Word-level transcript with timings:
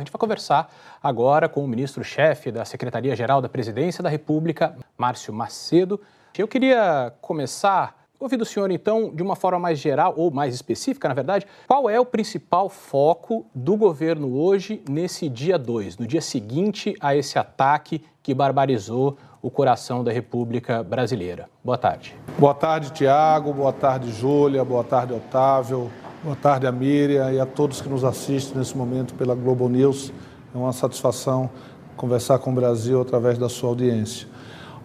A 0.00 0.02
gente 0.02 0.12
vai 0.12 0.18
conversar 0.18 0.72
agora 1.02 1.46
com 1.46 1.62
o 1.62 1.68
ministro-chefe 1.68 2.50
da 2.50 2.64
Secretaria-Geral 2.64 3.42
da 3.42 3.50
Presidência 3.50 4.02
da 4.02 4.08
República, 4.08 4.74
Márcio 4.96 5.30
Macedo. 5.30 6.00
Eu 6.38 6.48
queria 6.48 7.12
começar 7.20 7.94
ouvindo 8.18 8.40
o 8.40 8.46
senhor, 8.46 8.70
então, 8.70 9.14
de 9.14 9.22
uma 9.22 9.36
forma 9.36 9.58
mais 9.58 9.78
geral, 9.78 10.14
ou 10.16 10.30
mais 10.30 10.54
específica, 10.54 11.06
na 11.06 11.12
verdade, 11.12 11.46
qual 11.66 11.88
é 11.90 12.00
o 12.00 12.06
principal 12.06 12.70
foco 12.70 13.44
do 13.54 13.76
governo 13.76 14.38
hoje, 14.38 14.82
nesse 14.88 15.28
dia 15.28 15.58
2, 15.58 15.98
no 15.98 16.06
dia 16.06 16.22
seguinte 16.22 16.96
a 16.98 17.14
esse 17.14 17.38
ataque 17.38 18.02
que 18.22 18.32
barbarizou 18.32 19.18
o 19.42 19.50
coração 19.50 20.02
da 20.02 20.10
República 20.10 20.82
Brasileira? 20.82 21.46
Boa 21.62 21.76
tarde. 21.76 22.16
Boa 22.38 22.54
tarde, 22.54 22.90
Tiago. 22.90 23.52
Boa 23.52 23.72
tarde, 23.72 24.10
Júlia. 24.12 24.64
Boa 24.64 24.84
tarde, 24.84 25.12
Otávio. 25.12 25.90
Boa 26.22 26.36
tarde, 26.36 26.66
a 26.66 26.72
Miriam 26.72 27.32
e 27.32 27.40
a 27.40 27.46
todos 27.46 27.80
que 27.80 27.88
nos 27.88 28.04
assistem 28.04 28.58
nesse 28.58 28.76
momento 28.76 29.14
pela 29.14 29.34
Globo 29.34 29.70
News. 29.70 30.12
É 30.54 30.58
uma 30.58 30.70
satisfação 30.70 31.48
conversar 31.96 32.38
com 32.40 32.50
o 32.50 32.54
Brasil 32.54 33.00
através 33.00 33.38
da 33.38 33.48
sua 33.48 33.70
audiência. 33.70 34.28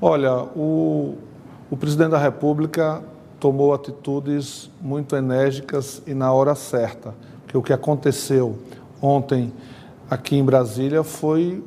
Olha, 0.02 0.34
o, 0.55 1.18
o 1.70 1.76
presidente 1.76 2.12
da 2.12 2.18
República 2.18 3.04
tomou 3.38 3.74
atitudes 3.74 4.72
muito 4.80 5.13
enérgicas 5.13 6.02
e 6.08 6.13
na 6.13 6.32
hora 6.32 6.55
certa. 6.55 7.13
Que 7.49 7.58
o 7.58 7.62
que 7.62 7.74
aconteceu 7.74 8.58
ontem 9.02 9.52
aqui 10.10 10.38
em 10.38 10.44
Brasília 10.46 11.04
foi 11.04 11.62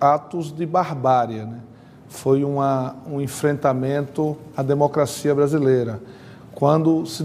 atos 0.00 0.50
de 0.50 0.64
barbárie, 0.64 1.44
né? 1.44 1.60
foi 2.08 2.42
uma, 2.42 2.96
um 3.06 3.20
enfrentamento 3.20 4.38
à 4.56 4.62
democracia 4.62 5.34
brasileira. 5.34 6.00
Quando 6.56 7.04
se 7.04 7.22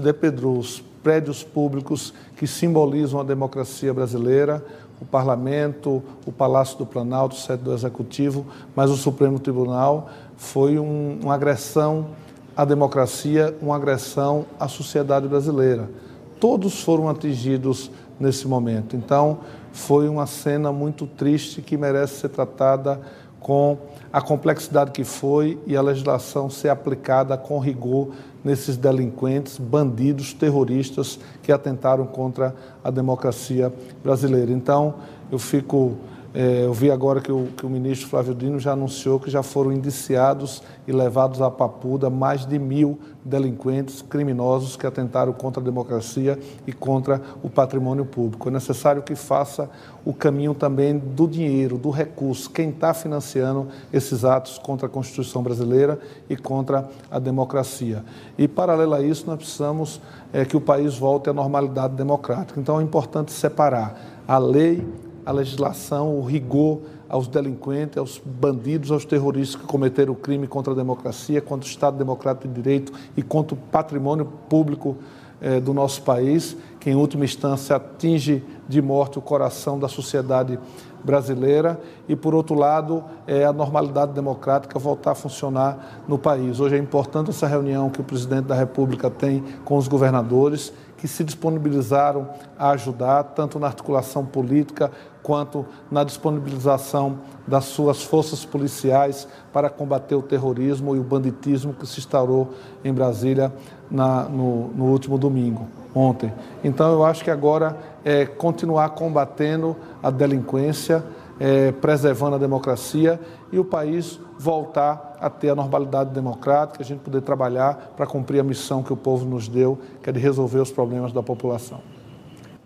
depedrou 0.00 0.56
os 0.56 0.80
prédios 1.02 1.42
públicos 1.42 2.14
que 2.36 2.46
simbolizam 2.46 3.18
a 3.18 3.24
democracia 3.24 3.92
brasileira, 3.92 4.64
o 5.00 5.04
Parlamento, 5.04 6.00
o 6.24 6.30
Palácio 6.30 6.78
do 6.78 6.86
Planalto, 6.86 7.34
o 7.34 7.38
sede 7.38 7.64
do 7.64 7.74
Executivo, 7.74 8.46
mas 8.76 8.92
o 8.92 8.96
Supremo 8.96 9.40
Tribunal, 9.40 10.08
foi 10.36 10.78
um, 10.78 11.18
uma 11.20 11.34
agressão 11.34 12.10
à 12.56 12.64
democracia, 12.64 13.56
uma 13.60 13.74
agressão 13.74 14.46
à 14.58 14.68
sociedade 14.68 15.26
brasileira. 15.26 15.90
Todos 16.38 16.80
foram 16.80 17.08
atingidos 17.08 17.90
nesse 18.20 18.46
momento. 18.46 18.94
Então, 18.94 19.38
foi 19.72 20.08
uma 20.08 20.26
cena 20.26 20.70
muito 20.70 21.08
triste 21.08 21.60
que 21.60 21.76
merece 21.76 22.20
ser 22.20 22.28
tratada 22.28 23.00
com 23.44 23.76
a 24.10 24.22
complexidade 24.22 24.90
que 24.90 25.04
foi 25.04 25.60
e 25.66 25.76
a 25.76 25.82
legislação 25.82 26.48
ser 26.48 26.70
aplicada 26.70 27.36
com 27.36 27.58
rigor 27.58 28.08
nesses 28.42 28.74
delinquentes, 28.74 29.58
bandidos, 29.58 30.32
terroristas 30.32 31.18
que 31.42 31.52
atentaram 31.52 32.06
contra 32.06 32.54
a 32.82 32.90
democracia 32.90 33.70
brasileira. 34.02 34.50
Então, 34.50 34.94
eu 35.30 35.38
fico 35.38 35.92
é, 36.34 36.64
eu 36.64 36.72
vi 36.72 36.90
agora 36.90 37.20
que 37.20 37.30
o, 37.30 37.46
que 37.56 37.64
o, 37.64 37.70
ministro 37.70 38.08
Flávio 38.08 38.34
Dino 38.34 38.58
já 38.58 38.72
anunciou 38.72 39.20
que 39.20 39.30
já 39.30 39.40
foram 39.40 39.70
indiciados 39.70 40.64
e 40.84 40.90
levados 40.90 41.40
à 41.40 41.48
papuda 41.48 42.10
mais 42.10 42.44
de 42.44 42.58
mil 42.58 42.98
delinquentes 43.24 44.02
criminosos 44.02 44.76
que 44.76 44.84
atentaram 44.84 45.32
contra 45.32 45.62
a 45.62 45.64
democracia 45.64 46.36
e 46.66 46.72
contra 46.72 47.22
o 47.40 47.48
patrimônio 47.48 48.04
público. 48.04 48.48
É 48.48 48.50
necessário 48.50 49.00
que 49.00 49.14
faça 49.14 49.70
o 50.04 50.12
caminho 50.12 50.54
também 50.54 50.98
do 50.98 51.28
dinheiro, 51.28 51.78
do 51.78 51.88
recurso, 51.88 52.50
quem 52.50 52.70
está 52.70 52.92
financiando 52.92 53.68
esses 53.92 54.24
atos 54.24 54.58
contra 54.58 54.88
a 54.88 54.90
Constituição 54.90 55.40
brasileira 55.40 56.00
e 56.28 56.36
contra 56.36 56.88
a 57.12 57.20
democracia. 57.20 58.04
E, 58.36 58.48
paralelo 58.48 58.94
a 58.94 59.00
isso, 59.00 59.24
nós 59.28 59.36
precisamos 59.36 60.00
é, 60.32 60.44
que 60.44 60.56
o 60.56 60.60
país 60.60 60.98
volte 60.98 61.30
à 61.30 61.32
normalidade 61.32 61.94
democrática. 61.94 62.58
Então, 62.58 62.80
é 62.80 62.82
importante 62.82 63.30
separar 63.30 64.24
a 64.26 64.36
lei 64.36 64.84
a 65.24 65.32
legislação, 65.32 66.18
o 66.18 66.22
rigor 66.22 66.80
aos 67.08 67.28
delinquentes, 67.28 67.98
aos 67.98 68.20
bandidos, 68.24 68.90
aos 68.90 69.04
terroristas 69.04 69.60
que 69.60 69.66
cometeram 69.66 70.12
o 70.12 70.16
crime 70.16 70.46
contra 70.46 70.72
a 70.72 70.76
democracia, 70.76 71.40
contra 71.40 71.66
o 71.66 71.70
Estado 71.70 71.96
Democrático 71.96 72.48
de 72.48 72.54
Direito 72.54 72.92
e 73.16 73.22
contra 73.22 73.54
o 73.54 73.58
patrimônio 73.58 74.26
público 74.48 74.96
eh, 75.40 75.60
do 75.60 75.74
nosso 75.74 76.02
país, 76.02 76.56
que 76.80 76.90
em 76.90 76.94
última 76.94 77.24
instância 77.24 77.76
atinge 77.76 78.42
de 78.68 78.80
morte 78.80 79.18
o 79.18 79.22
coração 79.22 79.78
da 79.78 79.88
sociedade 79.88 80.58
brasileira 81.04 81.78
e, 82.08 82.16
por 82.16 82.34
outro 82.34 82.54
lado, 82.54 83.04
é 83.26 83.44
a 83.44 83.52
normalidade 83.52 84.12
democrática 84.12 84.78
voltar 84.78 85.10
a 85.10 85.14
funcionar 85.14 86.02
no 86.08 86.18
país. 86.18 86.60
Hoje 86.60 86.76
é 86.76 86.78
importante 86.78 87.30
essa 87.30 87.46
reunião 87.46 87.90
que 87.90 88.00
o 88.00 88.04
presidente 88.04 88.46
da 88.46 88.54
República 88.54 89.10
tem 89.10 89.44
com 89.64 89.76
os 89.76 89.86
governadores, 89.86 90.72
que 91.04 91.08
se 91.08 91.22
disponibilizaram 91.22 92.30
a 92.58 92.70
ajudar, 92.70 93.22
tanto 93.34 93.58
na 93.58 93.66
articulação 93.66 94.24
política 94.24 94.90
quanto 95.22 95.66
na 95.90 96.02
disponibilização 96.02 97.18
das 97.46 97.66
suas 97.66 98.02
forças 98.02 98.42
policiais 98.42 99.28
para 99.52 99.68
combater 99.68 100.14
o 100.14 100.22
terrorismo 100.22 100.96
e 100.96 100.98
o 100.98 101.02
banditismo 101.02 101.74
que 101.74 101.86
se 101.86 101.98
instaurou 101.98 102.54
em 102.82 102.90
Brasília 102.90 103.52
na, 103.90 104.22
no, 104.22 104.68
no 104.68 104.84
último 104.86 105.18
domingo, 105.18 105.68
ontem. 105.94 106.32
Então, 106.64 106.90
eu 106.90 107.04
acho 107.04 107.22
que 107.22 107.30
agora 107.30 107.76
é 108.02 108.24
continuar 108.24 108.88
combatendo 108.94 109.76
a 110.02 110.10
delinquência, 110.10 111.04
é, 111.38 111.70
preservando 111.70 112.36
a 112.36 112.38
democracia 112.38 113.20
e 113.52 113.58
o 113.58 113.64
país 113.64 114.18
voltar 114.38 115.13
a 115.24 115.30
ter 115.30 115.48
a 115.48 115.54
normalidade 115.54 116.10
democrática, 116.10 116.82
a 116.82 116.84
gente 116.84 117.00
poder 117.00 117.22
trabalhar 117.22 117.94
para 117.96 118.06
cumprir 118.06 118.40
a 118.40 118.44
missão 118.44 118.82
que 118.82 118.92
o 118.92 118.96
povo 118.96 119.24
nos 119.24 119.48
deu, 119.48 119.78
que 120.02 120.10
é 120.10 120.12
de 120.12 120.20
resolver 120.20 120.58
os 120.58 120.70
problemas 120.70 121.12
da 121.12 121.22
população. 121.22 121.80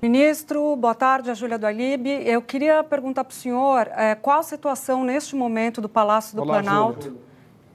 Ministro, 0.02 0.74
boa 0.74 0.94
tarde, 0.94 1.30
a 1.30 1.34
Júlia 1.34 1.56
do 1.56 1.66
Alib. 1.66 2.08
Eu 2.08 2.42
queria 2.42 2.82
perguntar 2.82 3.22
para 3.22 3.32
o 3.32 3.34
senhor 3.34 3.88
é, 3.94 4.16
qual 4.16 4.40
a 4.40 4.42
situação 4.42 5.04
neste 5.04 5.36
momento 5.36 5.80
do 5.80 5.88
Palácio 5.88 6.34
do 6.34 6.42
Olá, 6.42 6.54
Planalto. 6.54 7.04
Júlia. 7.04 7.20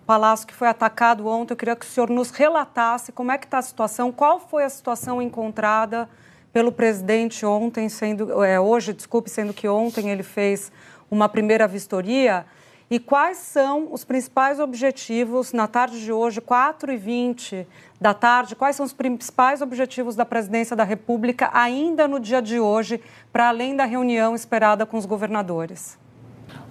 Palácio 0.06 0.46
que 0.46 0.54
foi 0.54 0.68
atacado 0.68 1.28
ontem. 1.28 1.54
Eu 1.54 1.58
queria 1.58 1.78
que 1.78 1.86
o 1.86 1.90
senhor 1.90 2.10
nos 2.10 2.30
relatasse 2.32 3.14
como 3.14 3.32
é 3.32 3.38
que 3.38 3.46
está 3.46 3.60
a 3.60 3.62
situação, 3.62 4.12
qual 4.12 4.38
foi 4.38 4.66
a 4.66 4.70
situação 4.70 5.22
encontrada 5.22 6.10
pelo 6.52 6.74
presidente 6.74 7.46
ontem, 7.46 7.88
sendo 7.88 8.44
é, 8.44 8.60
hoje, 8.60 8.92
desculpe, 8.92 9.30
sendo 9.30 9.54
que 9.54 9.66
ontem 9.66 10.10
ele 10.10 10.24
fez 10.24 10.74
uma 11.10 11.30
primeira 11.30 11.68
vistoria. 11.70 12.46
E 12.94 13.00
quais 13.00 13.38
são 13.38 13.92
os 13.92 14.04
principais 14.04 14.60
objetivos 14.60 15.52
na 15.52 15.68
tarde 15.68 16.00
de 16.00 16.12
hoje, 16.12 16.40
4h20 16.40 17.66
da 18.00 18.14
tarde? 18.14 18.56
Quais 18.56 18.76
são 18.76 18.86
os 18.86 18.94
principais 18.94 19.64
objetivos 19.64 20.16
da 20.16 20.24
presidência 20.24 20.76
da 20.76 20.84
República 20.84 21.50
ainda 21.52 22.08
no 22.08 22.20
dia 22.20 22.40
de 22.40 22.60
hoje, 22.60 23.02
para 23.32 23.50
além 23.50 23.76
da 23.76 23.84
reunião 23.84 24.36
esperada 24.36 24.86
com 24.86 24.96
os 24.96 25.08
governadores? 25.08 25.98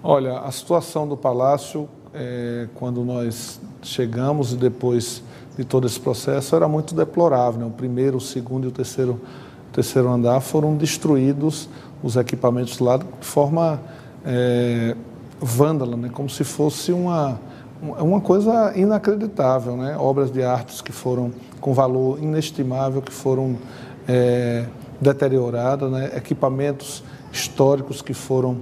Olha, 0.01 0.39
a 0.39 0.49
situação 0.49 1.05
do 1.05 1.17
Palácio, 1.17 1.89
é, 2.13 2.69
quando 2.75 3.03
nós 3.03 3.59
chegamos 3.81 4.53
e 4.53 4.55
depois 4.55 5.21
de 5.57 5.65
todo 5.65 5.85
esse 5.85 5.99
processo, 5.99 6.55
era 6.55 6.69
muito 6.69 6.95
deplorável. 6.95 7.59
Né? 7.59 7.65
O 7.65 7.71
primeiro, 7.71 8.15
o 8.15 8.21
segundo 8.21 8.63
e 8.63 8.67
o 8.69 8.71
terceiro, 8.71 9.19
o 9.69 9.73
terceiro 9.73 10.07
andar 10.07 10.39
foram 10.39 10.77
destruídos 10.77 11.67
os 12.01 12.15
equipamentos 12.15 12.79
lá 12.79 12.95
de 12.95 13.05
forma. 13.19 13.81
É, 14.25 14.95
vândala, 15.39 15.97
né? 15.97 16.09
como 16.11 16.29
se 16.29 16.43
fosse 16.43 16.91
uma, 16.91 17.39
uma 17.81 18.21
coisa 18.21 18.73
inacreditável, 18.75 19.75
né? 19.75 19.97
obras 19.97 20.31
de 20.31 20.43
artes 20.43 20.81
que 20.81 20.91
foram 20.91 21.31
com 21.59 21.73
valor 21.73 22.21
inestimável, 22.21 23.01
que 23.01 23.11
foram 23.11 23.57
é, 24.07 24.65
deterioradas, 24.99 25.91
né? 25.91 26.11
equipamentos 26.15 27.03
históricos 27.31 28.01
que 28.01 28.13
foram 28.13 28.57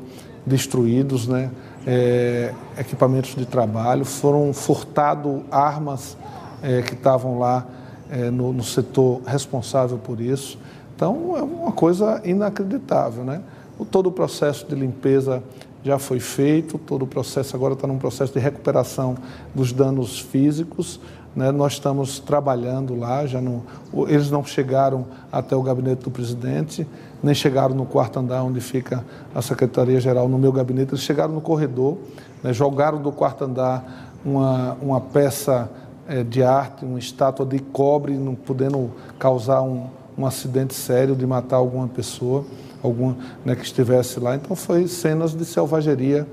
destruídos, 0.45 1.27
né? 1.27 1.51
É, 1.85 2.53
equipamentos 2.77 3.33
de 3.35 3.45
trabalho, 3.45 4.05
foram 4.05 4.53
furtadas 4.53 5.41
armas 5.49 6.15
é, 6.61 6.83
que 6.83 6.93
estavam 6.93 7.39
lá 7.39 7.65
é, 8.09 8.29
no, 8.29 8.53
no, 8.53 8.63
setor 8.63 9.21
responsável 9.25 9.97
por 9.97 10.21
isso. 10.21 10.59
Então, 10.95 11.35
é 11.35 11.41
uma 11.41 11.71
coisa 11.71 12.21
inacreditável. 12.23 13.23
Né? 13.23 13.41
Todo 13.89 14.07
o 14.07 14.11
processo 14.11 14.67
de 14.67 14.75
limpeza 14.75 15.41
já 15.83 15.98
foi 15.98 16.19
feito, 16.19 16.78
todo 16.78 17.04
o 17.04 17.07
processo 17.07 17.56
agora 17.56 17.74
está 17.74 17.88
num 17.88 17.98
processo 17.98 18.33
de 18.33 18.39
recuperação 18.39 19.16
dos 19.54 19.74
danos 19.74 20.19
físicos. 20.19 21.00
Né? 21.36 21.51
Nós 21.51 21.74
estamos 21.74 22.19
trabalhando 22.19 22.95
lá, 22.95 23.25
já 23.25 23.42
no, 23.42 23.63
eles 24.07 24.30
não 24.30 24.44
chegaram 24.44 25.06
até 25.31 25.56
o 25.56 25.62
gabinete 25.62 26.04
do 26.04 26.12
presidente, 26.12 26.86
nem 27.24 27.33
chegaram 27.33 27.74
no 27.74 27.86
quarto 27.86 28.19
andar 28.19 28.44
onde 28.44 28.60
fica 28.60 29.04
a 29.33 29.42
Secretaria-Geral, 29.42 30.28
no 30.28 30.38
meu 30.38 30.51
gabinete, 30.51 30.92
eles 30.92 31.04
chegaram 31.04 31.33
no 31.33 31.42
corredor, 31.42 31.98
né? 32.44 32.54
jogaram 32.54 33.01
do 33.01 33.12
quarto 33.12 33.45
andar 33.45 34.12
uma, 34.24 34.77
uma 34.81 35.01
peça 35.01 35.69
é, 36.07 36.24
de 36.24 36.44
arte, 36.44 36.86
uma 36.86 37.00
estátua 37.00 37.45
de 37.45 37.60
cobre, 37.60 38.13
não 38.13 38.36
podendo 38.36 38.92
causar 39.18 39.62
um, 39.62 39.88
um 40.18 40.25
acidente 40.25 40.74
sério 40.74 41.16
de 41.16 41.25
matar 41.25 41.56
alguma 41.56 41.88
pessoa 41.88 42.45
algum 42.83 43.16
né, 43.45 43.56
que 43.56 43.63
estivesse 43.63 44.19
lá. 44.19 44.36
Então, 44.36 44.56
foi 44.56 44.88
cenas 44.88 45.33
de 45.36 45.45
selvageria 45.45 46.28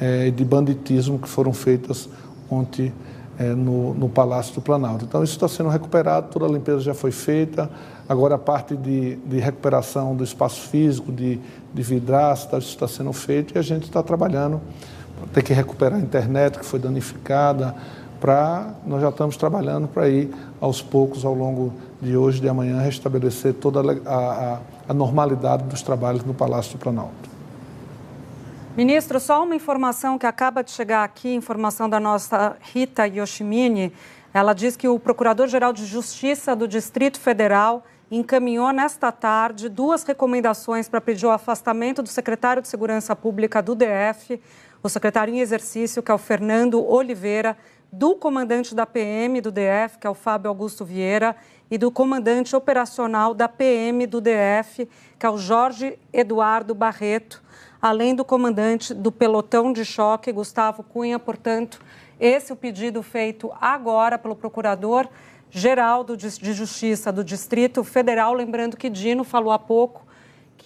eh, 0.00 0.26
e 0.26 0.28
é, 0.28 0.30
de 0.30 0.44
banditismo 0.44 1.18
que 1.18 1.28
foram 1.28 1.52
feitas 1.52 2.08
ontem 2.50 2.92
é, 3.38 3.54
no, 3.54 3.94
no, 3.94 4.08
Palácio 4.08 4.54
do 4.54 4.60
Planalto. 4.60 5.04
Então, 5.04 5.22
isso 5.22 5.34
está 5.34 5.46
sendo 5.48 5.68
recuperado, 5.68 6.28
toda 6.30 6.46
a 6.46 6.48
limpeza 6.48 6.80
já 6.80 6.94
foi 6.94 7.12
feita. 7.12 7.70
Agora, 8.08 8.34
a 8.34 8.38
parte 8.38 8.76
de, 8.76 9.16
de 9.16 9.38
recuperação 9.38 10.16
do 10.16 10.24
espaço 10.24 10.62
físico, 10.68 11.12
de, 11.12 11.40
de 11.72 11.82
vidraça, 11.82 12.58
isso 12.58 12.70
está 12.70 12.88
sendo 12.88 13.12
feito 13.12 13.54
e 13.54 13.58
a 13.58 13.62
gente 13.62 13.84
está 13.84 14.02
trabalhando. 14.02 14.60
Tem 15.32 15.42
que 15.42 15.52
recuperar 15.52 15.98
a 15.98 16.02
internet 16.02 16.58
que 16.58 16.64
foi 16.64 16.78
danificada, 16.78 17.74
para 18.20 18.74
nós 18.84 19.00
já 19.00 19.10
estamos 19.10 19.36
trabalhando 19.36 19.86
para 19.86 20.08
ir 20.08 20.30
aos 20.60 20.82
poucos 20.82 21.24
ao 21.24 21.34
longo 21.34 21.72
de 22.00 22.16
hoje 22.16 22.38
e 22.38 22.40
de 22.42 22.48
amanhã 22.48 22.80
restabelecer 22.80 23.54
toda 23.54 23.80
a, 23.80 24.14
a, 24.14 24.60
a 24.88 24.94
normalidade 24.94 25.64
dos 25.64 25.82
trabalhos 25.82 26.24
no 26.24 26.32
Palácio 26.32 26.72
do 26.72 26.78
Planalto. 26.78 27.28
Ministro, 28.76 29.18
só 29.18 29.42
uma 29.42 29.56
informação 29.56 30.16
que 30.16 30.26
acaba 30.26 30.62
de 30.62 30.70
chegar 30.70 31.02
aqui, 31.02 31.34
informação 31.34 31.90
da 31.90 31.98
nossa 31.98 32.56
Rita 32.60 33.08
Yoshimine. 33.08 33.92
Ela 34.32 34.52
diz 34.52 34.76
que 34.76 34.86
o 34.86 35.00
Procurador-Geral 35.00 35.72
de 35.72 35.84
Justiça 35.84 36.54
do 36.54 36.68
Distrito 36.68 37.18
Federal 37.18 37.84
encaminhou 38.10 38.72
nesta 38.72 39.10
tarde 39.10 39.68
duas 39.68 40.04
recomendações 40.04 40.88
para 40.88 41.00
pedir 41.00 41.26
o 41.26 41.30
afastamento 41.30 42.02
do 42.02 42.08
secretário 42.08 42.62
de 42.62 42.68
Segurança 42.68 43.16
Pública 43.16 43.60
do 43.60 43.74
DF, 43.74 44.40
o 44.82 44.88
secretário 44.88 45.34
em 45.34 45.40
exercício, 45.40 46.02
que 46.02 46.10
é 46.10 46.14
o 46.14 46.18
Fernando 46.18 46.80
Oliveira, 46.80 47.56
do 47.92 48.14
comandante 48.14 48.74
da 48.74 48.84
PM 48.84 49.40
do 49.40 49.50
DF, 49.50 49.98
que 49.98 50.06
é 50.06 50.10
o 50.10 50.14
Fábio 50.14 50.48
Augusto 50.48 50.84
Vieira, 50.84 51.34
e 51.70 51.76
do 51.76 51.90
comandante 51.90 52.56
operacional 52.56 53.34
da 53.34 53.48
PM 53.48 54.06
do 54.06 54.20
DF, 54.20 54.88
que 55.18 55.26
é 55.26 55.30
o 55.30 55.38
Jorge 55.38 55.98
Eduardo 56.12 56.74
Barreto, 56.74 57.42
além 57.80 58.14
do 58.14 58.24
comandante 58.24 58.94
do 58.94 59.12
pelotão 59.12 59.72
de 59.72 59.84
choque, 59.84 60.32
Gustavo 60.32 60.82
Cunha. 60.82 61.18
Portanto, 61.18 61.80
esse 62.18 62.50
é 62.50 62.54
o 62.54 62.56
pedido 62.56 63.02
feito 63.02 63.52
agora 63.60 64.18
pelo 64.18 64.34
procurador 64.34 65.08
geral 65.50 66.04
de 66.04 66.52
Justiça 66.52 67.12
do 67.12 67.22
Distrito 67.22 67.84
Federal. 67.84 68.32
Lembrando 68.34 68.76
que 68.76 68.90
Dino 68.90 69.24
falou 69.24 69.52
há 69.52 69.58
pouco 69.58 70.07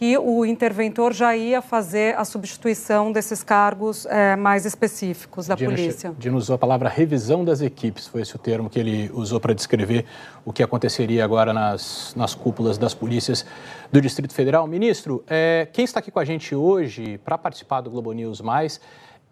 que 0.03 0.19
o 0.19 0.45
interventor 0.45 1.13
já 1.13 1.37
ia 1.37 1.63
fazer 1.63 2.17
a 2.17 2.25
substituição 2.25 3.13
desses 3.13 3.45
cargos 3.45 4.05
é, 4.07 4.35
mais 4.35 4.67
específicos 4.67 5.47
da 5.47 5.55
Dino, 5.55 5.71
polícia. 5.71 6.13
Dino 6.19 6.37
usou 6.37 6.57
a 6.57 6.59
palavra 6.59 6.89
revisão 6.89 7.45
das 7.45 7.61
equipes, 7.61 8.09
foi 8.09 8.23
esse 8.23 8.35
o 8.35 8.39
termo 8.39 8.69
que 8.69 8.81
ele 8.81 9.13
usou 9.15 9.39
para 9.39 9.55
descrever 9.55 10.05
o 10.45 10.53
que 10.53 10.61
aconteceria 10.61 11.25
agora 11.25 11.53
nas, 11.53 12.15
nas 12.17 12.35
cúpulas 12.35 12.77
das 12.79 12.93
polícias 12.95 13.47
do 13.93 14.01
Distrito 14.01 14.35
Federal. 14.35 14.67
Ministro, 14.67 15.23
é, 15.29 15.69
quem 15.73 15.85
está 15.85 16.01
aqui 16.01 16.11
com 16.11 16.19
a 16.19 16.25
gente 16.25 16.53
hoje 16.53 17.19
para 17.19 17.39
participar 17.39 17.81
do 17.81 17.89
Globo 17.89 18.13
News 18.13 18.41
Mais 18.41 18.81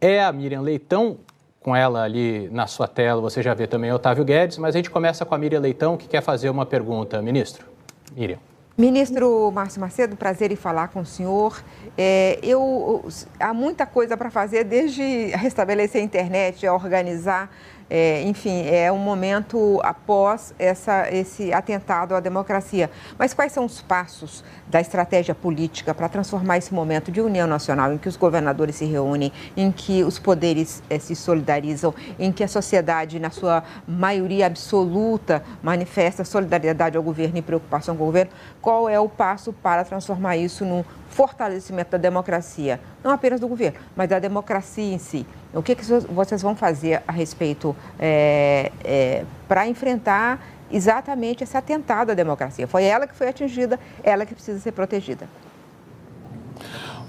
é 0.00 0.22
a 0.22 0.30
Miriam 0.30 0.60
Leitão, 0.60 1.18
com 1.58 1.74
ela 1.74 2.04
ali 2.04 2.48
na 2.48 2.68
sua 2.68 2.86
tela, 2.86 3.20
você 3.20 3.42
já 3.42 3.54
vê 3.54 3.66
também 3.66 3.92
Otávio 3.92 4.24
Guedes, 4.24 4.56
mas 4.56 4.76
a 4.76 4.78
gente 4.78 4.88
começa 4.88 5.24
com 5.24 5.34
a 5.34 5.38
Miriam 5.38 5.58
Leitão, 5.58 5.96
que 5.96 6.06
quer 6.06 6.22
fazer 6.22 6.48
uma 6.48 6.64
pergunta. 6.64 7.20
Ministro, 7.20 7.66
Miriam. 8.16 8.49
Ministro 8.80 9.52
Márcio 9.52 9.78
Macedo, 9.78 10.16
prazer 10.16 10.50
em 10.50 10.56
falar 10.56 10.88
com 10.88 11.00
o 11.00 11.04
senhor. 11.04 11.62
É, 11.98 12.38
eu, 12.42 13.04
há 13.38 13.52
muita 13.52 13.84
coisa 13.84 14.16
para 14.16 14.30
fazer, 14.30 14.64
desde 14.64 15.26
restabelecer 15.36 16.00
a 16.00 16.04
internet, 16.04 16.66
organizar 16.66 17.50
é, 17.90 18.22
enfim, 18.22 18.64
é 18.68 18.90
um 18.92 18.98
momento 18.98 19.80
após 19.82 20.54
essa, 20.58 21.12
esse 21.12 21.52
atentado 21.52 22.14
à 22.14 22.20
democracia. 22.20 22.88
Mas 23.18 23.34
quais 23.34 23.50
são 23.50 23.64
os 23.64 23.82
passos 23.82 24.44
da 24.68 24.80
estratégia 24.80 25.34
política 25.34 25.92
para 25.92 26.08
transformar 26.08 26.58
esse 26.58 26.72
momento 26.72 27.10
de 27.10 27.20
união 27.20 27.48
nacional, 27.48 27.92
em 27.92 27.98
que 27.98 28.08
os 28.08 28.16
governadores 28.16 28.76
se 28.76 28.84
reúnem, 28.84 29.32
em 29.56 29.72
que 29.72 30.04
os 30.04 30.20
poderes 30.20 30.80
é, 30.88 30.98
se 31.00 31.16
solidarizam, 31.16 31.92
em 32.18 32.30
que 32.30 32.44
a 32.44 32.48
sociedade, 32.48 33.18
na 33.18 33.30
sua 33.30 33.64
maioria 33.86 34.46
absoluta, 34.46 35.42
manifesta 35.60 36.24
solidariedade 36.24 36.96
ao 36.96 37.02
governo 37.02 37.38
e 37.38 37.42
preocupação 37.42 37.96
com 37.96 38.04
o 38.04 38.06
governo? 38.06 38.30
Qual 38.62 38.88
é 38.88 39.00
o 39.00 39.08
passo 39.08 39.52
para 39.52 39.84
transformar 39.84 40.36
isso 40.36 40.64
num 40.64 40.84
fortalecimento 41.10 41.90
da 41.90 41.98
democracia, 41.98 42.80
não 43.02 43.10
apenas 43.10 43.40
do 43.40 43.48
governo, 43.48 43.78
mas 43.96 44.08
da 44.08 44.18
democracia 44.18 44.94
em 44.94 44.98
si. 44.98 45.26
O 45.52 45.62
que, 45.62 45.74
que 45.74 45.84
vocês 45.84 46.42
vão 46.42 46.54
fazer 46.54 47.02
a 47.06 47.12
respeito 47.12 47.74
é, 47.98 48.70
é, 48.84 49.24
para 49.48 49.66
enfrentar 49.66 50.40
exatamente 50.70 51.42
esse 51.42 51.56
atentado 51.56 52.12
à 52.12 52.14
democracia? 52.14 52.68
Foi 52.68 52.84
ela 52.84 53.06
que 53.06 53.14
foi 53.14 53.28
atingida, 53.28 53.78
ela 54.02 54.24
que 54.24 54.34
precisa 54.34 54.60
ser 54.60 54.72
protegida. 54.72 55.28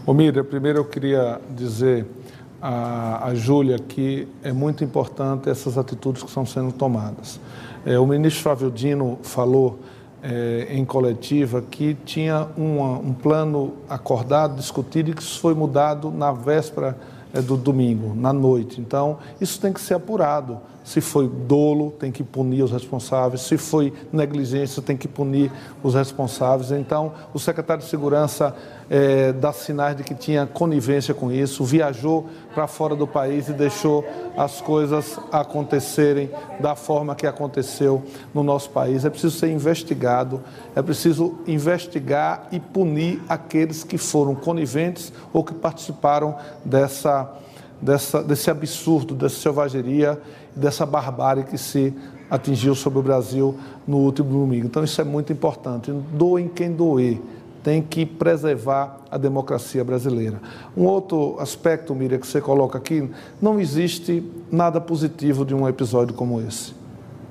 Ô 0.05 0.13
Miriam, 0.13 0.43
primeiro 0.43 0.79
eu 0.79 0.85
queria 0.85 1.39
dizer 1.51 2.07
a, 2.59 3.27
a 3.27 3.35
Júlia 3.35 3.77
que 3.77 4.27
é 4.43 4.51
muito 4.51 4.83
importante 4.83 5.47
essas 5.47 5.77
atitudes 5.77 6.23
que 6.23 6.27
estão 6.27 6.45
sendo 6.45 6.71
tomadas. 6.71 7.39
É, 7.85 7.99
o 7.99 8.07
ministro 8.07 8.41
Flávio 8.41 8.71
Dino 8.71 9.19
falou 9.21 9.79
é, 10.23 10.67
em 10.69 10.85
coletiva 10.85 11.61
que 11.61 11.93
tinha 11.93 12.47
uma, 12.57 12.97
um 12.97 13.13
plano 13.13 13.73
acordado, 13.87 14.55
discutido 14.55 15.11
e 15.11 15.13
que 15.13 15.21
isso 15.21 15.39
foi 15.39 15.53
mudado 15.53 16.11
na 16.11 16.31
véspera 16.31 16.97
do 17.39 17.55
domingo, 17.55 18.13
na 18.15 18.33
noite. 18.33 18.81
Então, 18.81 19.19
isso 19.39 19.59
tem 19.61 19.71
que 19.71 19.79
ser 19.79 19.93
apurado. 19.93 20.59
Se 20.83 20.99
foi 20.99 21.27
dolo, 21.27 21.91
tem 21.91 22.11
que 22.11 22.23
punir 22.23 22.63
os 22.63 22.71
responsáveis. 22.71 23.41
Se 23.41 23.57
foi 23.57 23.93
negligência, 24.11 24.81
tem 24.81 24.97
que 24.97 25.07
punir 25.07 25.51
os 25.83 25.93
responsáveis. 25.93 26.71
Então, 26.71 27.13
o 27.33 27.39
secretário 27.39 27.83
de 27.83 27.89
Segurança 27.89 28.55
é, 28.89 29.31
dá 29.31 29.53
sinais 29.53 29.95
de 29.95 30.03
que 30.03 30.13
tinha 30.13 30.45
conivência 30.45 31.13
com 31.13 31.31
isso, 31.31 31.63
viajou 31.63 32.27
para 32.53 32.67
fora 32.67 32.93
do 32.93 33.07
país 33.07 33.47
e 33.47 33.53
deixou 33.53 34.03
as 34.35 34.59
coisas 34.59 35.17
acontecerem 35.31 36.29
da 36.59 36.75
forma 36.75 37.15
que 37.15 37.25
aconteceu 37.25 38.03
no 38.33 38.43
nosso 38.43 38.69
país. 38.71 39.05
É 39.05 39.09
preciso 39.09 39.37
ser 39.37 39.49
investigado, 39.49 40.41
é 40.75 40.81
preciso 40.81 41.39
investigar 41.47 42.47
e 42.51 42.59
punir 42.59 43.21
aqueles 43.29 43.83
que 43.83 43.97
foram 43.97 44.35
coniventes 44.35 45.13
ou 45.31 45.41
que 45.41 45.53
participaram 45.53 46.35
dessa, 46.65 47.31
dessa, 47.81 48.21
desse 48.21 48.49
absurdo, 48.49 49.15
dessa 49.15 49.39
selvageria, 49.39 50.21
dessa 50.55 50.85
barbárie 50.85 51.43
que 51.43 51.57
se 51.57 51.93
atingiu 52.29 52.75
sobre 52.75 52.99
o 52.99 53.01
Brasil 53.01 53.57
no 53.87 53.97
último 53.97 54.29
domingo. 54.29 54.65
Então, 54.65 54.83
isso 54.83 55.01
é 55.01 55.03
muito 55.03 55.33
importante. 55.33 55.91
Doem 56.13 56.47
quem 56.47 56.71
doer 56.71 57.19
tem 57.63 57.81
que 57.81 58.05
preservar 58.05 58.97
a 59.09 59.17
democracia 59.17 59.83
brasileira. 59.83 60.41
Um 60.75 60.85
outro 60.85 61.37
aspecto, 61.39 61.93
Miriam, 61.93 62.19
que 62.19 62.25
você 62.25 62.41
coloca 62.41 62.77
aqui, 62.77 63.09
não 63.41 63.59
existe 63.59 64.23
nada 64.51 64.81
positivo 64.81 65.45
de 65.45 65.53
um 65.53 65.67
episódio 65.67 66.13
como 66.15 66.41
esse. 66.41 66.73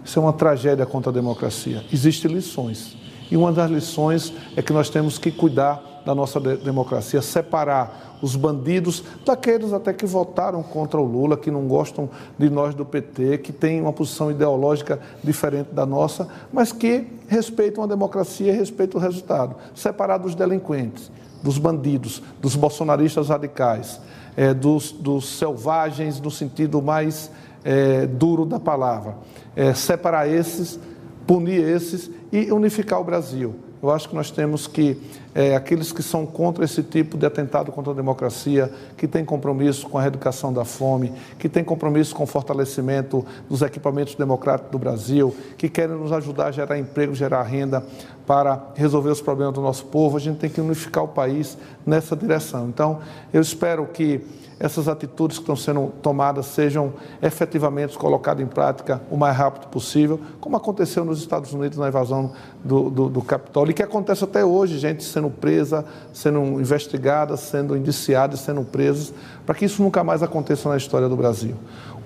Isso 0.04 0.18
é 0.18 0.22
uma 0.22 0.32
tragédia 0.32 0.86
contra 0.86 1.10
a 1.10 1.14
democracia. 1.14 1.84
Existem 1.92 2.32
lições. 2.32 2.96
E 3.30 3.36
uma 3.36 3.52
das 3.52 3.70
lições 3.70 4.32
é 4.56 4.62
que 4.62 4.72
nós 4.72 4.88
temos 4.88 5.18
que 5.18 5.30
cuidar 5.30 6.02
da 6.04 6.14
nossa 6.14 6.40
democracia, 6.40 7.20
separar 7.20 8.09
os 8.22 8.36
bandidos 8.36 9.02
daqueles 9.24 9.72
até 9.72 9.92
que 9.92 10.06
votaram 10.06 10.62
contra 10.62 11.00
o 11.00 11.04
Lula, 11.04 11.36
que 11.36 11.50
não 11.50 11.66
gostam 11.66 12.08
de 12.38 12.50
nós 12.50 12.74
do 12.74 12.84
PT, 12.84 13.38
que 13.38 13.52
têm 13.52 13.80
uma 13.80 13.92
posição 13.92 14.30
ideológica 14.30 15.00
diferente 15.22 15.72
da 15.72 15.86
nossa, 15.86 16.28
mas 16.52 16.72
que 16.72 17.06
respeitam 17.28 17.84
a 17.84 17.86
democracia 17.86 18.52
e 18.52 18.56
respeitam 18.56 19.00
o 19.00 19.02
resultado. 19.02 19.56
Separar 19.74 20.18
dos 20.18 20.34
delinquentes, 20.34 21.10
dos 21.42 21.58
bandidos, 21.58 22.22
dos 22.40 22.56
bolsonaristas 22.56 23.28
radicais, 23.28 24.00
é, 24.36 24.54
dos, 24.54 24.92
dos, 24.92 25.38
selvagens 25.38 26.20
no 26.20 26.30
sentido 26.30 26.80
mais 26.80 27.30
é, 27.64 28.06
duro 28.06 28.44
da 28.44 28.60
palavra. 28.60 29.16
É, 29.56 29.74
separar 29.74 30.28
esses, 30.28 30.78
punir 31.26 31.62
esses 31.62 32.10
e 32.32 32.52
unificar 32.52 33.00
o 33.00 33.04
Brasil. 33.04 33.54
Eu 33.82 33.90
acho 33.90 34.08
que 34.08 34.14
nós 34.14 34.30
temos 34.30 34.66
que, 34.66 35.00
é, 35.34 35.54
aqueles 35.54 35.92
que 35.92 36.02
são 36.02 36.26
contra 36.26 36.64
esse 36.64 36.82
tipo 36.82 37.16
de 37.16 37.26
atentado 37.26 37.70
contra 37.70 37.92
a 37.92 37.96
democracia, 37.96 38.70
que 38.96 39.06
têm 39.06 39.24
compromisso 39.24 39.88
com 39.88 39.98
a 39.98 40.02
erradicação 40.02 40.52
da 40.52 40.64
fome, 40.64 41.12
que 41.38 41.48
têm 41.48 41.62
compromisso 41.62 42.14
com 42.14 42.24
o 42.24 42.26
fortalecimento 42.26 43.24
dos 43.48 43.62
equipamentos 43.62 44.14
democráticos 44.14 44.72
do 44.72 44.78
Brasil, 44.78 45.34
que 45.56 45.68
querem 45.68 45.96
nos 45.96 46.12
ajudar 46.12 46.46
a 46.46 46.52
gerar 46.52 46.78
emprego, 46.78 47.14
gerar 47.14 47.42
renda 47.42 47.84
para 48.26 48.70
resolver 48.74 49.10
os 49.10 49.20
problemas 49.20 49.54
do 49.54 49.60
nosso 49.60 49.86
povo, 49.86 50.16
a 50.16 50.20
gente 50.20 50.38
tem 50.38 50.48
que 50.48 50.60
unificar 50.60 51.02
o 51.04 51.08
país 51.08 51.58
nessa 51.84 52.14
direção. 52.14 52.68
Então, 52.68 53.00
eu 53.32 53.40
espero 53.40 53.86
que 53.86 54.24
essas 54.60 54.88
atitudes 54.88 55.38
que 55.38 55.42
estão 55.42 55.56
sendo 55.56 55.90
tomadas 56.02 56.44
sejam 56.46 56.92
efetivamente 57.22 57.96
colocadas 57.96 58.44
em 58.44 58.46
prática 58.46 59.00
o 59.10 59.16
mais 59.16 59.34
rápido 59.34 59.68
possível, 59.68 60.20
como 60.38 60.54
aconteceu 60.54 61.04
nos 61.04 61.18
Estados 61.18 61.52
Unidos 61.54 61.78
na 61.78 61.88
invasão 61.88 62.32
do, 62.62 62.90
do, 62.90 63.08
do 63.08 63.22
Capitólio, 63.22 63.70
e 63.70 63.74
que 63.74 63.82
acontece 63.82 64.22
até 64.22 64.44
hoje, 64.44 64.78
gente 64.78 65.02
sendo 65.02 65.19
presa, 65.28 65.84
sendo 66.12 66.60
investigada, 66.60 67.36
sendo 67.36 67.76
indiciada, 67.76 68.36
sendo 68.36 68.62
presas, 68.62 69.12
para 69.44 69.54
que 69.54 69.64
isso 69.64 69.82
nunca 69.82 70.04
mais 70.04 70.22
aconteça 70.22 70.68
na 70.68 70.76
história 70.76 71.08
do 71.08 71.16
Brasil. 71.16 71.56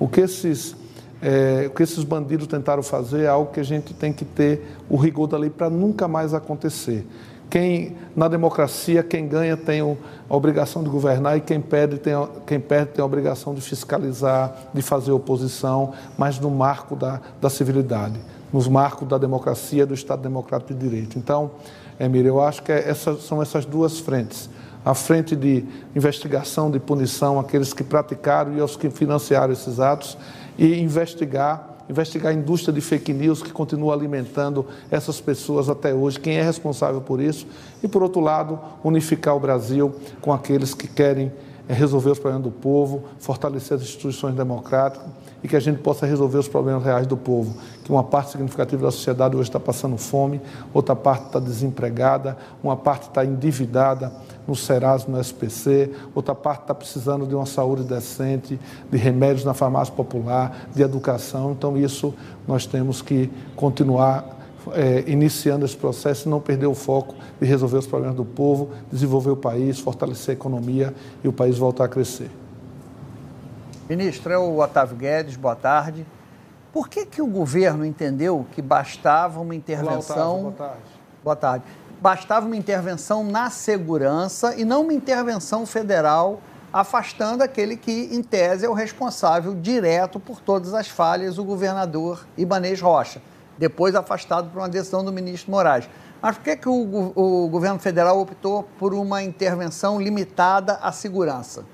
O 0.01 0.09
que 0.09 0.23
esses 0.23 0.75
é, 1.23 1.69
o 1.69 1.71
que 1.71 1.83
esses 1.83 2.05
bandidos 2.05 2.47
tentaram 2.47 2.83
fazer 2.83 3.23
é 3.23 3.29
algo 3.29 3.51
que 3.51 3.59
a 3.59 3.65
gente 3.65 3.95
tem 3.95 4.13
que 4.13 4.27
ter 4.27 4.77
o 4.91 4.97
rigor 4.97 5.27
da 5.27 5.39
lei 5.39 5.49
para 5.49 5.71
nunca 5.71 6.07
mais 6.07 6.35
acontecer. 6.35 7.07
Quem, 7.49 7.97
na 8.17 8.27
democracia, 8.27 9.03
quem 9.03 9.29
ganha 9.29 9.57
tem 9.57 9.81
a 9.81 10.37
obrigação 10.37 10.83
de 10.83 10.91
governar 10.91 11.37
e 11.39 11.41
quem 11.41 11.61
perde 11.61 11.99
tem, 11.99 12.13
quem 12.47 12.59
perde 12.59 12.93
tem 12.93 13.03
a 13.03 13.07
obrigação 13.07 13.55
de 13.55 13.61
fiscalizar, 13.61 14.55
de 14.75 14.83
fazer 14.83 15.13
oposição, 15.13 15.93
mas 16.19 16.39
no 16.39 16.51
marco 16.51 16.97
da, 16.97 17.21
da 17.41 17.49
civilidade, 17.49 18.19
nos 18.55 18.69
marcos 18.69 19.09
da 19.09 19.19
democracia, 19.19 19.85
do 19.85 19.95
Estado 19.95 20.23
Democrático 20.23 20.73
de 20.73 20.79
Direito. 20.79 21.19
Então, 21.19 21.51
Emílio, 21.99 22.29
eu 22.29 22.41
acho 22.41 22.63
que 22.63 22.71
é 22.71 22.89
essas, 22.89 23.25
são 23.25 23.43
essas 23.43 23.65
duas 23.65 23.99
frentes. 23.99 24.49
à 24.85 24.95
frente 24.95 25.35
de 25.35 25.65
investigação, 25.97 26.71
de 26.71 26.79
punição, 26.79 27.41
aqueles 27.41 27.73
que 27.73 27.83
praticaram 27.83 28.55
e 28.55 28.61
aos 28.61 28.77
que 28.77 28.91
financiaram 28.91 29.53
esses 29.53 29.81
atos, 29.81 30.17
e 30.57 30.79
investigar 30.79 31.71
investigar 31.87 32.33
a 32.33 32.35
indústria 32.35 32.73
de 32.73 32.81
fake 32.81 33.13
news 33.13 33.43
que 33.43 33.53
continua 33.53 33.93
alimentando 33.93 34.65
essas 34.91 35.21
pessoas 35.21 35.69
até 35.69 35.93
hoje, 35.93 36.19
quem 36.19 36.37
é 36.37 36.43
responsável 36.43 37.01
por 37.01 37.21
isso, 37.21 37.47
e 37.83 37.89
por 37.89 38.03
outro 38.03 38.23
lado, 38.23 38.59
unificar 38.83 39.37
o 39.37 39.41
Brasil 39.41 39.95
com 40.23 40.33
aqueles 40.33 40.73
que 40.73 40.89
querem 40.89 41.31
eh, 41.69 41.73
resolver 41.73 42.11
os 42.11 42.19
problemas 42.19 42.45
do 42.45 42.51
povo, 42.51 43.05
fortalecer 43.19 43.77
as 43.77 43.83
instituições 43.83 44.35
democráticas 44.35 45.07
e 45.43 45.49
que 45.49 45.57
a 45.57 45.61
gente 45.61 45.81
possa 45.81 46.07
resolver 46.07 46.39
os 46.39 46.49
problemas 46.49 46.83
reais 46.83 47.07
do 47.07 47.17
povo. 47.17 47.55
Que 47.85 47.93
uma 47.93 48.03
parte 48.03 48.33
significativa 48.33 48.83
da 48.83 48.91
sociedade 48.91 49.37
hoje 49.37 49.49
está 49.49 49.61
passando 49.61 49.97
fome, 49.99 50.41
outra 50.73 50.97
parte 50.97 51.27
está 51.27 51.39
desempregada, 51.39 52.37
uma 52.63 52.77
parte 52.77 53.09
está 53.09 53.25
endividada 53.25 54.11
no 54.47 54.57
Serasa, 54.57 55.07
no 55.09 55.21
SPC, 55.21 55.91
outra 56.15 56.35
parte 56.35 56.63
está 56.63 56.75
precisando 56.75 57.27
de 57.27 57.35
uma 57.35 57.47
saúde 57.47 57.83
decente, 57.83 58.59
de 58.91 58.97
remédios 58.97 59.45
na 59.45 59.53
farmácia 59.53 59.93
popular, 59.93 60.69
de 60.75 60.83
educação. 60.83 61.53
Então, 61.53 61.77
isso 61.77 62.15
nós 62.47 62.67
temos 62.67 63.03
que 63.03 63.31
continuar 63.55 64.44
é, 64.73 65.05
iniciando 65.07 65.65
esse 65.65 65.77
processo 65.77 66.29
e 66.29 66.31
não 66.31 66.41
perder 66.41 66.67
o 66.67 66.75
foco 66.75 67.15
de 67.41 67.47
resolver 67.47 67.79
os 67.79 67.87
problemas 67.87 68.17
do 68.17 68.25
povo, 68.25 68.71
desenvolver 68.91 69.31
o 69.31 69.37
país, 69.37 69.79
fortalecer 69.79 70.31
a 70.31 70.35
economia 70.35 70.95
e 71.23 71.29
o 71.29 71.33
país 71.33 71.59
voltar 71.59 71.85
a 71.85 71.89
crescer. 71.89 72.31
Ministro, 73.89 74.33
é 74.33 74.39
o 74.39 74.59
Otávio 74.61 74.97
Guedes, 74.97 75.37
boa 75.37 75.55
tarde. 75.55 76.07
Por 76.73 76.89
que, 76.89 77.07
que 77.07 77.23
o 77.23 77.27
governo 77.27 77.85
entendeu 77.85 78.47
que 78.53 78.63
bastava 78.63 79.41
uma 79.41 79.55
intervenção. 79.55 80.41
Olá, 80.41 80.49
Otávio, 80.49 80.53
boa 80.53 80.57
tarde. 80.57 80.83
Boa 81.23 81.37
tarde. 81.37 81.65
Bastava 82.01 82.47
uma 82.47 82.57
intervenção 82.57 83.23
na 83.23 83.51
segurança 83.51 84.57
e 84.57 84.65
não 84.65 84.83
uma 84.83 84.93
intervenção 84.93 85.65
federal 85.65 86.41
afastando 86.75 87.45
aquele 87.45 87.77
que, 87.77 88.09
em 88.11 88.21
tese, 88.21 88.67
é 88.67 88.69
o 88.69 88.73
responsável 88.73 89.55
direto 89.55 90.19
por 90.19 90.41
todas 90.41 90.75
as 90.75 90.89
falhas, 90.89 91.39
o 91.39 91.45
governador 91.45 92.27
Ibanês 92.37 92.81
Rocha, 92.81 93.23
depois 93.59 93.95
afastado 93.95 94.51
por 94.51 94.59
uma 94.59 94.69
decisão 94.69 95.05
do 95.05 95.13
ministro 95.13 95.51
Moraes. 95.51 95.89
Mas 96.21 96.37
por 96.37 96.45
que, 96.45 96.57
que 96.57 96.69
o, 96.69 97.13
o 97.15 97.49
governo 97.49 97.79
federal 97.79 98.19
optou 98.21 98.67
por 98.79 98.95
uma 98.95 99.23
intervenção 99.23 100.01
limitada 100.01 100.75
à 100.75 100.91
segurança? 100.91 101.65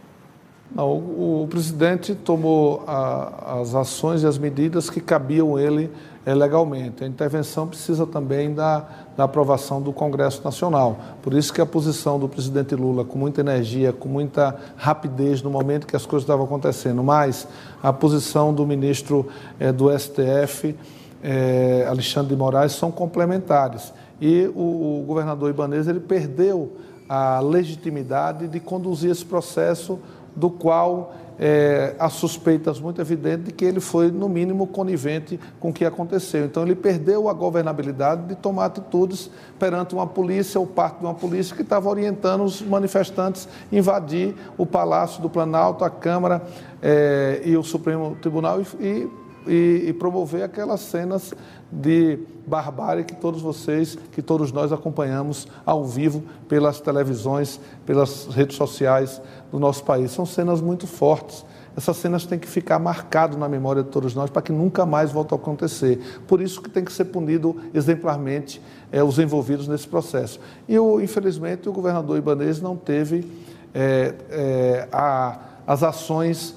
Não, 0.74 0.88
o, 0.88 1.42
o, 1.42 1.48
presidente 1.48 2.14
tomou 2.14 2.84
a, 2.86 3.60
as 3.60 3.74
ações 3.74 4.22
e 4.22 4.26
as 4.26 4.38
medidas 4.38 4.88
que 4.88 5.00
cabiam 5.00 5.58
ele 5.58 5.90
é, 6.24 6.32
legalmente. 6.32 7.02
A 7.02 7.06
intervenção 7.06 7.66
precisa 7.66 8.06
também 8.06 8.54
da, 8.54 8.86
da 9.16 9.24
aprovação 9.24 9.82
do 9.82 9.92
Congresso 9.92 10.42
Nacional. 10.44 10.98
Por 11.22 11.34
isso 11.34 11.52
que 11.52 11.60
a 11.60 11.66
posição 11.66 12.20
do 12.20 12.28
presidente 12.28 12.76
Lula, 12.76 13.04
com 13.04 13.18
muita 13.18 13.40
energia, 13.40 13.92
com 13.92 14.08
muita 14.08 14.56
rapidez 14.76 15.42
no 15.42 15.50
momento 15.50 15.88
que 15.88 15.96
as 15.96 16.06
coisas 16.06 16.22
estavam 16.22 16.44
acontecendo, 16.44 17.02
mas 17.02 17.48
a 17.82 17.92
posição 17.92 18.54
do 18.54 18.64
ministro 18.64 19.26
é, 19.58 19.72
do 19.72 19.90
STF, 19.98 20.76
é, 21.22 21.86
Alexandre 21.88 22.30
de 22.30 22.36
Moraes, 22.36 22.72
são 22.72 22.90
complementares. 22.90 23.92
E 24.20 24.50
o, 24.54 25.00
o 25.00 25.04
governador 25.06 25.50
Ibanez 25.50 25.88
ele 25.88 26.00
perdeu 26.00 26.72
a 27.08 27.40
legitimidade 27.40 28.46
de 28.46 28.60
conduzir 28.60 29.10
esse 29.10 29.24
processo 29.24 29.98
do 30.36 30.48
qual 30.48 31.12
é, 31.42 31.94
há 31.98 32.10
suspeitas 32.10 32.78
muito 32.78 33.00
evidentes 33.00 33.46
de 33.46 33.52
que 33.52 33.64
ele 33.64 33.80
foi, 33.80 34.10
no 34.10 34.28
mínimo, 34.28 34.66
conivente 34.66 35.40
com 35.58 35.70
o 35.70 35.72
que 35.72 35.86
aconteceu. 35.86 36.44
Então, 36.44 36.62
ele 36.62 36.74
perdeu 36.74 37.30
a 37.30 37.32
governabilidade 37.32 38.28
de 38.28 38.34
tomar 38.34 38.66
atitudes 38.66 39.30
perante 39.58 39.94
uma 39.94 40.06
polícia 40.06 40.60
ou 40.60 40.66
parte 40.66 40.98
de 40.98 41.06
uma 41.06 41.14
polícia 41.14 41.56
que 41.56 41.62
estava 41.62 41.88
orientando 41.88 42.44
os 42.44 42.60
manifestantes 42.60 43.48
a 43.72 43.74
invadir 43.74 44.34
o 44.58 44.66
Palácio 44.66 45.22
do 45.22 45.30
Planalto, 45.30 45.82
a 45.82 45.88
Câmara 45.88 46.42
é, 46.82 47.40
e 47.42 47.56
o 47.56 47.62
Supremo 47.62 48.16
Tribunal 48.20 48.60
e, 48.60 48.84
e, 48.86 49.10
e 49.46 49.92
promover 49.98 50.42
aquelas 50.42 50.80
cenas 50.80 51.32
de 51.70 52.18
barbárie 52.46 53.04
que 53.04 53.14
todos 53.14 53.40
vocês, 53.40 53.96
que 54.12 54.20
todos 54.20 54.50
nós 54.52 54.72
acompanhamos 54.72 55.46
ao 55.64 55.84
vivo 55.84 56.22
pelas 56.48 56.80
televisões, 56.80 57.60
pelas 57.86 58.26
redes 58.26 58.56
sociais 58.56 59.20
do 59.50 59.58
nosso 59.58 59.84
país. 59.84 60.10
São 60.10 60.26
cenas 60.26 60.60
muito 60.60 60.86
fortes. 60.86 61.44
Essas 61.76 61.96
cenas 61.98 62.26
têm 62.26 62.38
que 62.38 62.48
ficar 62.48 62.78
marcadas 62.80 63.36
na 63.36 63.48
memória 63.48 63.82
de 63.82 63.88
todos 63.88 64.14
nós 64.14 64.28
para 64.28 64.42
que 64.42 64.52
nunca 64.52 64.84
mais 64.84 65.12
volte 65.12 65.32
a 65.32 65.36
acontecer. 65.36 66.20
Por 66.26 66.40
isso 66.40 66.60
que 66.60 66.68
tem 66.68 66.84
que 66.84 66.92
ser 66.92 67.06
punido 67.06 67.56
exemplarmente 67.72 68.60
é, 68.90 69.02
os 69.02 69.18
envolvidos 69.18 69.68
nesse 69.68 69.86
processo. 69.86 70.40
E, 70.68 70.78
o, 70.78 71.00
infelizmente, 71.00 71.68
o 71.68 71.72
governador 71.72 72.18
Ibanez 72.18 72.60
não 72.60 72.76
teve 72.76 73.30
é, 73.72 74.14
é, 74.30 74.88
a, 74.90 75.38
as 75.66 75.82
ações 75.84 76.56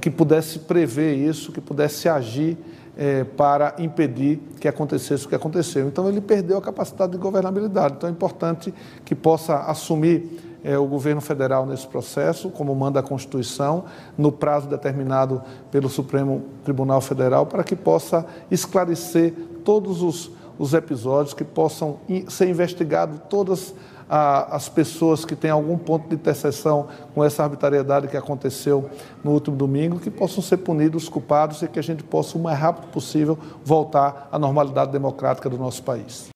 que 0.00 0.10
pudesse 0.10 0.58
prever 0.60 1.14
isso, 1.14 1.52
que 1.52 1.60
pudesse 1.60 2.08
agir 2.08 2.56
é, 2.98 3.22
para 3.22 3.76
impedir 3.78 4.40
que 4.60 4.66
acontecesse 4.66 5.24
o 5.24 5.28
que 5.28 5.34
aconteceu. 5.36 5.86
Então, 5.86 6.08
ele 6.08 6.20
perdeu 6.20 6.58
a 6.58 6.60
capacidade 6.60 7.12
de 7.12 7.18
governabilidade. 7.18 7.94
Então, 7.96 8.08
é 8.08 8.12
importante 8.12 8.74
que 9.04 9.14
possa 9.14 9.56
assumir 9.60 10.58
é, 10.64 10.76
o 10.76 10.84
governo 10.84 11.20
federal 11.20 11.64
nesse 11.64 11.86
processo, 11.86 12.50
como 12.50 12.74
manda 12.74 12.98
a 12.98 13.02
Constituição, 13.02 13.84
no 14.16 14.32
prazo 14.32 14.68
determinado 14.68 15.40
pelo 15.70 15.88
Supremo 15.88 16.42
Tribunal 16.64 17.00
Federal, 17.00 17.46
para 17.46 17.62
que 17.62 17.76
possa 17.76 18.26
esclarecer 18.50 19.32
todos 19.64 20.02
os, 20.02 20.32
os 20.58 20.74
episódios, 20.74 21.34
que 21.34 21.44
possam 21.44 21.98
ser 22.28 22.48
investigados 22.48 23.20
todas 23.28 23.74
as 24.08 24.68
pessoas 24.68 25.24
que 25.24 25.36
têm 25.36 25.50
algum 25.50 25.76
ponto 25.76 26.08
de 26.08 26.14
interseção 26.14 26.88
com 27.14 27.22
essa 27.22 27.44
arbitrariedade 27.44 28.08
que 28.08 28.16
aconteceu 28.16 28.88
no 29.22 29.32
último 29.32 29.54
domingo, 29.54 30.00
que 30.00 30.10
possam 30.10 30.42
ser 30.42 30.56
punidos 30.58 31.04
os 31.04 31.08
culpados 31.08 31.60
e 31.62 31.68
que 31.68 31.78
a 31.78 31.82
gente 31.82 32.02
possa, 32.02 32.38
o 32.38 32.40
mais 32.40 32.58
rápido 32.58 32.90
possível, 32.90 33.38
voltar 33.62 34.28
à 34.32 34.38
normalidade 34.38 34.90
democrática 34.92 35.50
do 35.50 35.58
nosso 35.58 35.82
país. 35.82 36.26